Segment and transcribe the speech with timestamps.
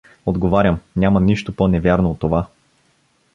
[0.25, 2.47] Отговарям: Няма нищо по-невярно от това!